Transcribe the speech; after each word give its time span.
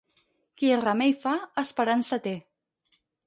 Qui 0.61 0.71
remei 0.83 1.13
fa, 1.25 1.33
esperança 1.65 2.19
té. 2.29 2.35